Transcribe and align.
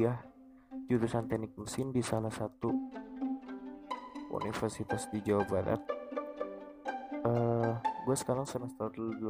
kuliah. 0.00 0.16
Jurusan 0.88 1.28
teknik 1.28 1.52
mesin 1.60 1.92
di 1.92 2.00
salah 2.00 2.32
satu 2.32 2.72
universitas 4.32 5.04
di 5.12 5.20
Jawa 5.20 5.44
Barat. 5.44 5.76
Uh, 7.20 7.76
gue 8.08 8.16
sekarang 8.16 8.48
semester 8.48 8.88
8 8.96 9.20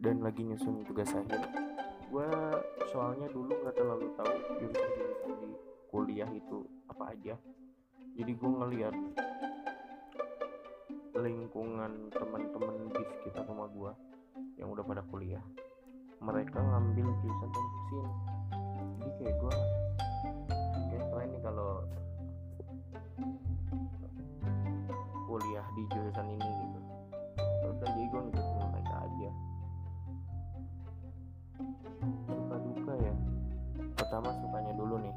dan 0.00 0.24
lagi 0.24 0.40
nyusun 0.40 0.88
tugas 0.88 1.12
akhir. 1.12 1.36
Gue 2.08 2.24
soalnya 2.96 3.28
dulu 3.28 3.52
nggak 3.52 3.76
terlalu 3.76 4.08
tahu 4.16 4.32
jurusan-jurusan 4.56 5.32
di 5.44 5.50
kuliah 5.92 6.30
itu 6.32 6.64
apa 6.88 7.12
aja. 7.12 7.36
Jadi 8.16 8.32
gue 8.32 8.50
ngeliat 8.56 8.96
lingkungan 11.12 11.92
teman-teman 12.08 12.88
di 12.88 13.02
sekitar 13.20 13.44
rumah 13.44 13.68
gue 13.68 13.92
yang 14.56 14.72
udah 14.72 14.80
pada 14.80 15.04
kuliah. 15.12 15.44
Mereka 16.24 16.56
ngambil 16.56 17.04
jurusan 17.20 17.50
teknik 17.52 17.74
mesin 17.76 18.32
jadi 18.82 19.10
kayak 19.18 19.34
gue 19.38 19.54
kayak 20.90 21.04
keren 21.10 21.28
nih 21.32 21.42
kalau 21.42 21.70
kuliah 25.32 25.66
di 25.72 25.82
jurusan 25.88 26.28
ini 26.28 26.44
gitu. 26.44 26.80
Udah 27.72 27.88
jadi 27.88 28.06
gue 28.12 28.20
ngikutin 28.28 28.66
mereka 28.68 28.94
aja. 29.00 29.30
Suka 32.28 32.56
duka 32.60 32.92
ya. 33.00 33.14
Pertama 33.96 34.28
sukanya 34.44 34.72
dulu 34.76 35.00
nih. 35.00 35.14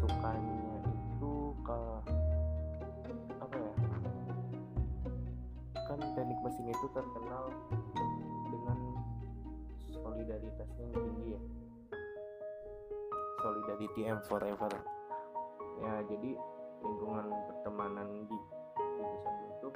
Sukanya 0.00 0.80
itu 0.88 1.34
ke 1.60 1.80
apa 3.44 3.56
ya? 3.60 3.72
Kan 5.84 5.98
teknik 6.16 6.38
mesin 6.40 6.72
itu 6.72 6.86
terkenal 6.96 7.52
dengan 8.48 8.78
solidaritasnya 9.92 10.84
yang 10.88 10.96
tinggi 10.96 11.28
ya 11.36 11.42
solidarity 13.40 14.06
and 14.08 14.20
forever. 14.28 14.72
Ya 15.80 16.04
jadi 16.08 16.30
lingkungan 16.80 17.26
pertemanan 17.48 18.08
di 18.28 18.38
jurusan 18.76 19.36
itu 19.48 19.68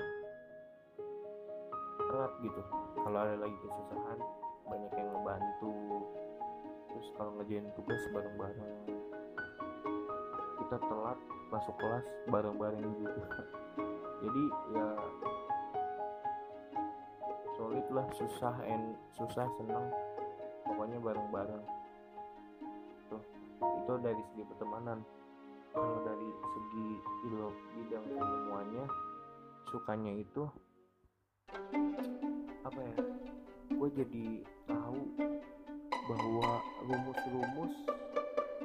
erat 2.13 2.33
gitu. 2.45 2.63
Kalau 3.05 3.19
ada 3.21 3.37
lagi 3.37 3.57
kesusahan 3.59 4.19
banyak 4.69 4.93
yang 4.97 5.09
ngebantu. 5.13 5.73
Terus 6.93 7.09
kalau 7.19 7.31
ngerjain 7.41 7.67
tugas 7.75 8.01
bareng-bareng 8.15 8.73
kita 10.65 10.77
telat 10.81 11.19
masuk 11.53 11.77
kelas 11.77 12.07
bareng-bareng 12.31 12.87
gitu. 13.03 13.21
Jadi 14.25 14.45
ya 14.73 14.89
solid 17.55 17.87
lah 17.93 18.07
susah 18.17 18.55
and 18.67 18.99
susah 19.15 19.47
seneng 19.61 19.87
pokoknya 20.67 20.99
bareng-bareng 20.99 21.63
itu 23.83 23.93
dari 24.01 24.23
segi 24.33 24.43
pertemanan. 24.49 24.99
Kalau 25.75 25.99
dari 26.07 26.29
segi 26.31 26.89
ilo 27.27 27.51
bidang 27.75 28.07
semuanya 28.07 28.85
sukanya 29.75 30.13
itu 30.15 30.47
apa 32.65 32.81
ya 32.81 32.95
gue 33.75 33.89
jadi 34.01 34.27
tahu 34.71 35.01
bahwa 36.09 36.51
rumus-rumus 36.87 37.75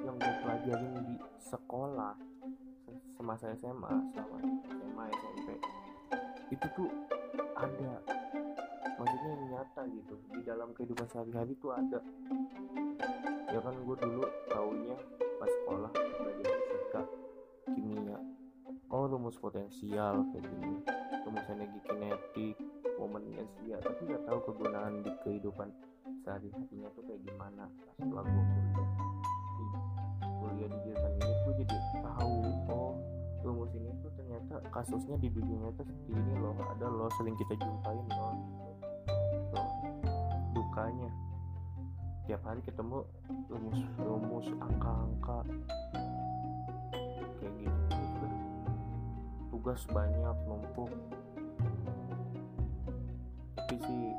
yang 0.05 0.15
gue 0.15 0.33
pelajarin 0.45 0.93
di 1.03 1.15
sekolah 1.43 2.15
semasa 3.17 3.51
SMA 3.57 3.93
sama 4.15 4.37
SMA 4.69 5.05
SMP 5.11 5.47
itu 6.49 6.67
tuh 6.77 6.89
ada. 7.57 7.93
Maksudnya 8.99 9.29
yang 9.31 9.43
nyata 9.55 9.81
gitu 9.91 10.15
di 10.35 10.41
dalam 10.43 10.75
kehidupan 10.75 11.07
sehari-hari 11.07 11.55
tuh 11.59 11.71
ada 11.71 11.99
ya 13.49 13.59
kan 13.65 13.73
gue 13.81 13.95
dulu 13.97 14.23
taunya 14.45 14.95
pas 15.41 15.49
sekolah 15.49 15.91
belajar 15.91 16.53
fisika 16.69 17.01
kimia. 17.73 18.17
Oh 18.93 19.09
rumus 19.09 19.37
potensial 19.41 20.21
kayak 20.29 20.45
gini. 20.45 20.77
Rumus 21.25 21.45
energi 21.49 21.79
kinetik 21.89 22.55
momen 23.01 23.25
inersia 23.25 23.77
tapi 23.81 24.01
nggak 24.05 24.23
tahu 24.29 24.39
kegunaan 24.53 25.01
di 25.01 25.11
kehidupan 25.25 25.69
sehari-harinya 26.21 26.89
tuh 26.93 27.03
kayak 27.09 27.21
gimana. 27.25 27.65
Setelah 27.97 28.23
gue 28.25 28.43
kuliah. 28.45 28.89
Kuliah 30.21 30.67
di 30.69 30.77
jurusan 30.85 31.11
ini 31.17 31.33
gue 31.33 31.53
jadi 31.65 31.77
tahu 32.05 32.33
oh 32.69 32.93
rumus 33.41 33.71
ini 33.73 33.89
tuh 34.05 34.11
ternyata 34.13 34.55
kasusnya 34.69 35.17
di 35.17 35.29
dunia 35.33 35.57
nyata 35.69 35.81
seperti 35.89 36.11
ini 36.13 36.33
loh. 36.37 36.53
Ada 36.77 36.85
loh 36.85 37.09
sering 37.17 37.33
kita 37.33 37.57
jumpain 37.57 38.05
loh 38.13 38.33
gitu 38.37 38.68
tiap 42.29 42.45
hari 42.45 42.61
ketemu 42.61 43.01
rumus-rumus 43.49 44.53
angka-angka. 44.61 45.41
Kayak 47.41 47.53
gitu 47.57 48.25
tugas 49.49 49.81
banyak 49.89 50.37
numpuk. 50.45 50.93
Tapi 53.57 53.75
sih 53.81 54.13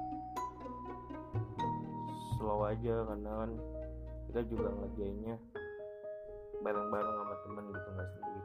slow 2.34 2.66
aja 2.66 3.06
karena 3.14 3.30
kan 3.30 3.50
kita 4.26 4.40
juga 4.50 4.74
ngerjainnya 4.74 5.38
bareng-bareng 6.66 7.14
sama 7.14 7.34
temen 7.46 7.64
gitu 7.70 7.88
nggak 7.94 8.08
sendiri. 8.10 8.42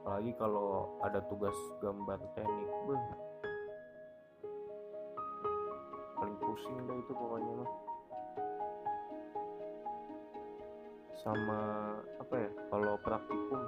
Apalagi 0.00 0.32
kalau 0.40 0.88
ada 1.04 1.20
tugas 1.28 1.56
gambar 1.84 2.16
teknik 2.32 2.70
beh 2.88 3.04
paling 6.16 6.36
pusing 6.40 6.80
dah 6.88 6.96
itu 6.96 7.12
pokoknya 7.12 7.52
mah 7.60 7.95
sama 11.26 11.58
apa 12.22 12.34
ya 12.38 12.50
kalau 12.70 12.94
praktikum 13.02 13.58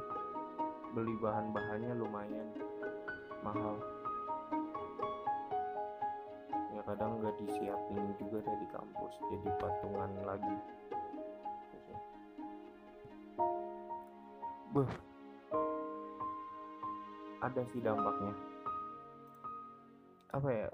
beli 0.94 1.14
bahan-bahannya 1.18 1.90
lumayan 1.98 2.48
mahal. 3.42 3.74
Ya 6.70 6.86
kadang 6.86 7.18
nggak 7.18 7.34
disiapin 7.42 8.14
juga 8.22 8.46
dari 8.46 8.66
kampus 8.70 9.14
jadi 9.34 9.48
patungan 9.58 10.10
lagi. 10.22 10.56
Beh 14.70 14.92
ada 17.42 17.62
sih 17.74 17.82
dampaknya. 17.82 18.34
Apa 20.30 20.46
ya 20.46 20.70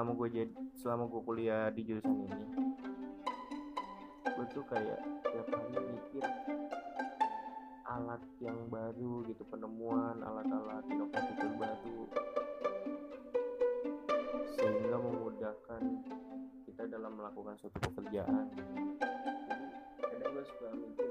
selama 0.00 0.16
gue 0.16 0.28
jadi 0.32 0.52
selama 0.80 1.04
gue 1.12 1.22
kuliah 1.28 1.68
di 1.76 1.84
jurusan 1.84 2.24
ini 2.24 2.46
gue 4.24 4.46
tuh 4.48 4.64
kayak 4.72 4.96
tiap 5.28 5.44
hari 5.52 5.76
mikir 5.76 6.24
alat 7.84 8.24
yang 8.40 8.56
baru 8.72 9.28
gitu 9.28 9.44
penemuan 9.52 10.24
alat-alat 10.24 10.88
inovasi 10.88 11.36
terbaru 11.36 12.08
sehingga 14.56 14.96
memudahkan 15.04 15.82
kita 16.64 16.88
dalam 16.88 17.20
melakukan 17.20 17.60
suatu 17.60 17.76
pekerjaan. 17.92 18.48
Jadi 18.56 19.04
kadang 20.00 20.32
gue 20.32 20.44
suka 20.48 20.68
mikir 20.80 21.10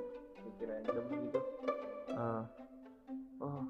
mikir 0.50 0.66
random 0.66 1.06
gitu. 1.30 1.40
Uh, 2.18 2.42
oh 3.38 3.70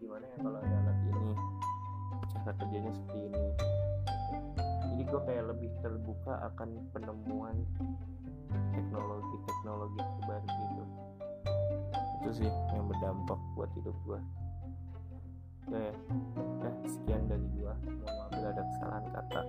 gimana 0.00 0.24
ya 0.24 0.36
kalau 0.40 0.58
ada 0.64 0.76
alat 0.80 0.98
ini? 1.12 1.32
Cara 2.32 2.52
kerjanya 2.56 2.88
seperti 2.88 3.20
ini 3.28 3.83
jadi 4.94 5.10
gue 5.10 5.20
kayak 5.26 5.44
lebih 5.50 5.70
terbuka 5.82 6.38
akan 6.54 6.78
penemuan 6.94 7.66
teknologi-teknologi 8.70 9.98
terbaru 9.98 10.46
gitu 10.46 10.84
itu 12.22 12.30
sih 12.46 12.50
yang 12.70 12.86
berdampak 12.86 13.38
buat 13.58 13.70
hidup 13.74 13.96
gue 14.06 14.22
Oke, 15.64 15.80
ya 16.60 16.72
sekian 16.84 17.24
dari 17.24 17.48
gua. 17.56 17.72
Mohon 17.88 18.04
maaf 18.04 18.28
bila 18.36 18.48
ada 18.52 18.62
kesalahan 18.68 19.04
kata. 19.16 19.40